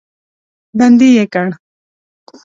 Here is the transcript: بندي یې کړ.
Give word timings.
بندي 0.77 1.09
یې 1.17 1.25
کړ. 1.33 1.47